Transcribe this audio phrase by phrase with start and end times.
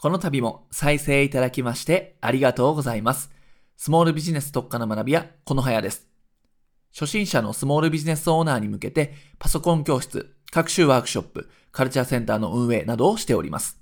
[0.00, 3.32] この度も再生いただきましてありがとうございます。
[3.76, 6.06] スモールビジネス特化の学び屋、このはやです。
[6.92, 13.80] 初心者のスモールビジネスオーナーに向けて、パソコン教室、学習ワークショップ、カルチャーセンターの運営などをしております。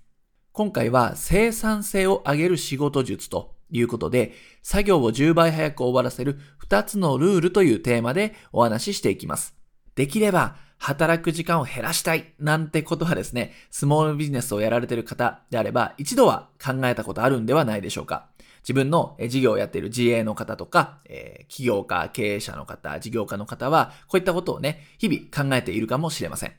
[0.53, 9.55] 今回は生産性を上げる仕事術ということで、作業を10倍早く終わらせる2つのルールというテーマでお話ししていきます。
[9.95, 18.29] できれば働く時間を減らしたいなんてことはですね、スモールビジネスをやられている方であれば、一度は考えたことあるんではないでしょうか。
[18.67, 26.53] 自分の事業をやっている自営の方とか、えー、起業家、経営者の方、事業家の方は、こういったことをね、日々考えているかもしれません。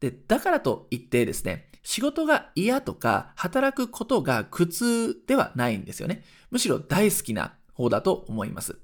[0.00, 6.24] で、だからといってですね、仕事が嫌とか、働くことが苦痛ではないんですよね。
[6.50, 8.78] むしろ大好きな方だと思います。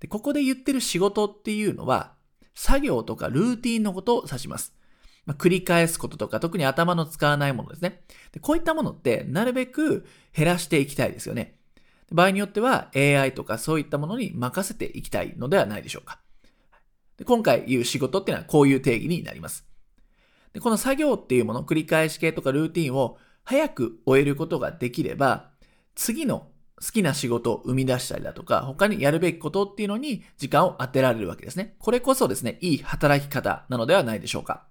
[0.00, 2.15] で、ここで言ってる仕事っていうのは、
[2.56, 4.74] 作業とかルーティンのことを指します。
[5.26, 8.02] まあ、繰り返すこととか、特に頭の使わないものですね。
[8.32, 11.58] でこういったものって、なるべく減らしていきたいですよね。
[12.10, 16.20] 場合によっては AI とかそういったものに任せていきたいのではないでしょうか。
[17.18, 19.66] で今回言う仕事っていうのはこういう定義になります。
[20.52, 25.50] でこの作業っていうもの、繰り返し系とかルーティンを早く終えることができれば、
[25.94, 26.48] 次の
[26.82, 31.74] 好きな仕事を生み出したりだとか、他にやるべきことっていうのに時間を当てられるわけですね。
[31.78, 34.64] これこそですね、いい働き方なのではないでしょうか。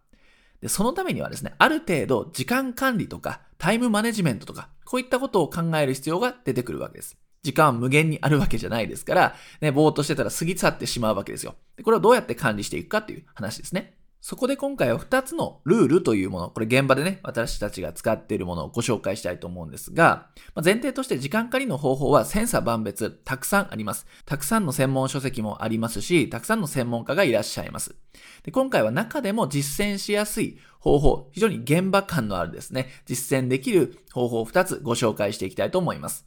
[0.62, 7.18] で、そのためにはですね、ある程度時間管理とかタイムマネジメントとか、こういったことを考える必要が出てくるわけです。
[7.44, 11.56] 時間は無限にあるわけじゃないですから、ね、ぼーっとしてたら過ぎ去ってしまうわけですよ。
[11.78, 13.96] で、これをどうやって管理していくかっていう話ですね。
[14.28, 24.08] そこで今回は2つのルールというもの、これ現場でね、私たちが使っているものをご紹介したいと思うんですが、ま前提として時間管理の方法は千差万別、たくさんあります。
[24.26, 27.94] たくさんの専門書籍もありますし、たくさんの専門家がいらっしゃいます。
[28.42, 36.26] で今回は中でも実践しやすい方法、非常に現場感のあるですね、実践できる方法を2つご紹介していきたいと思います。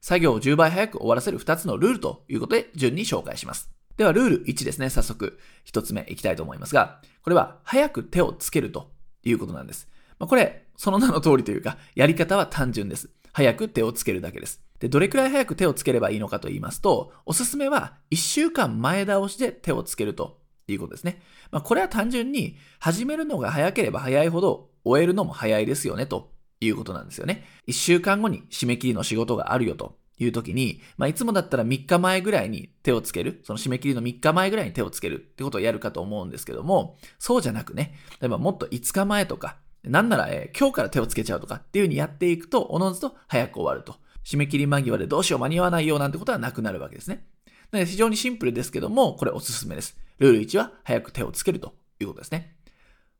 [0.00, 3.70] 作業を10倍早く終わらせる2つのルールということで順に紹介します。
[3.98, 4.90] では、ルール1ですね。
[4.90, 8.92] 早速、一つ目いきたいと思いますが、これは、早く手をつけると
[9.24, 9.88] いうことなんです。
[10.20, 13.10] まあ、これ、その名の通りというか、やり方は単純です。
[13.32, 14.62] 早く手をつけるだけです。
[14.78, 20.38] で、どれくらい早く手をつければいいのかと言いますと、おすすめは1週間前倒しで手をつけると
[20.68, 21.20] いうことですね。
[21.50, 27.44] まあ、これは単純に、始めるのが早ければ早いほど、終えるのも早いですよね、ということなんですよね。
[27.66, 43.96] 1週間後に締め切りの仕事があるよという時に、まあ、いつもだったら3日前ぐらいに手をつける、その締め切りの3日前ぐらいに手をつけるってことをやるかと思うんですけども、そうじゃなくね、例えばもっと5日前とか、なんなら、えー、今日から手をつけちゃうとかっていう風にやっていくと、おのずと早く終わると。
[44.24, 47.24] 締め切り間際でどうしよう間に合わないよなんてことはなくなるわけですね。
[47.70, 49.96] なので非常にシンプルですけども、これおすすめです。
[50.18, 52.56] ルール1は早く手をつけるということですね。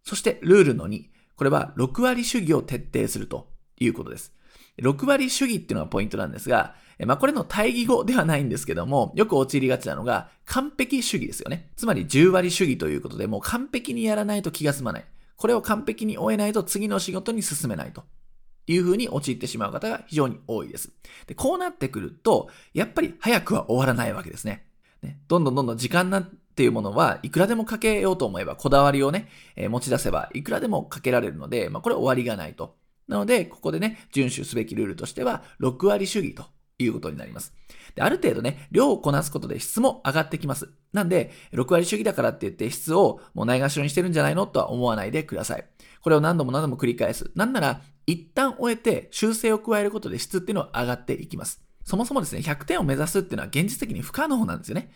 [0.05, 1.05] そしてルールの2、
[1.37, 3.49] これは6割主義を徹底すると
[3.79, 4.35] いうことです。
[4.81, 6.75] 6割主義っていうのがポイントなんですが、
[7.07, 11.71] まあこれの対義語ではないんですけども、よく陥りがちなのが完璧主義ですよね。
[11.77, 15.05] つまり10割主義ということで、もう完璧にやらないと気が済まない。
[15.37, 18.05] これを完璧に終えないと次の仕事に進めないと。
[18.73, 20.91] いう風に陥ってしまう方が非常に多いです。
[21.27, 24.67] で、こうなってくると、やっぱり早くは終わらないわけですね。
[25.03, 32.77] ねどんどんどんどん時間なんていうものはいくらでもかけようと思えば、こだわりをね、えー、持ち出せばいくらでもかけられるので、まあこれ終わりがないと。
[33.09, 36.45] なので、ここでね、遵守すべきルールとしては、6割主義と
[36.79, 37.55] いうことになります。
[37.95, 40.69] で、ある程度ね、量をこなすことで質も上がってきます。
[40.93, 45.65] なんで、6割主義だからって言って質をもうないがしろにしてるんじゃないのとは思わないでください。
[46.03, 47.31] これを何度も何度も繰り返す。
[47.35, 51.63] なんなら、一旦終えて修正を加えることで質っていうのは上がっていきます。
[51.85, 54.91] そもそもですね、100点を目指すっていうのは現実的に不可能なんですよね。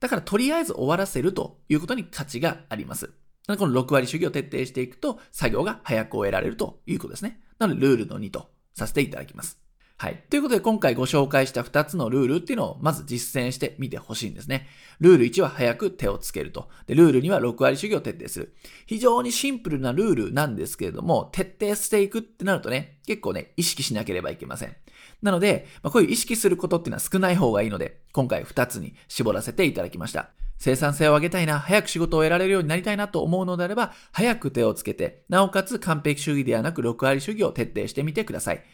[0.00, 3.10] だからとりあえず終わらせるということに価値があります。
[3.46, 7.40] この6割主義を徹底していくと、作業が早く終えられるということですね。
[7.58, 9.58] なので、ルールの2とさせていただきます。
[10.00, 10.22] はい。
[10.30, 14.68] ということで、今回ご紹介した2つのルールっていうのをまず実践してみてほしいんですね。
[15.00, 16.68] ルール1は早く手をつけると。
[16.86, 18.54] で、ルール2は6割主義を徹底する。
[18.86, 24.76] 非常にシンプルなルールなんですけれども、徹底していくってなるとね、結構ね、意識しなければいけません。
[25.20, 30.30] なので、まあ、こういう意識することっていうのは少ない方がいいので、今回2つに絞らせていただきました。
[30.58, 38.64] 生産性を上げたいな、早く仕事を得られるようになりたいなと思うのであれば、早く手をつけて、なおかつ完璧主義ではなく6割主義を徹底してみてください。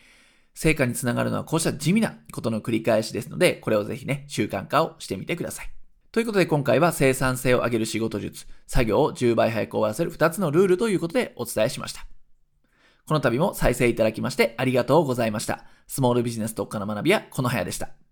[0.55, 5.71] 成果につながるのはこうした地味なことの繰り返しですので、これをぜひね、習慣化をしてみてください。
[6.15, 12.07] ということで今回は生産性を上げる仕事術、作業を10倍早く終わらせる2つのルールということでお伝えしました。
[13.05, 15.65] この度も再生いただきましてありがとうございました。
[15.89, 18.04] スモールビジネス特化の学びはこの早でした。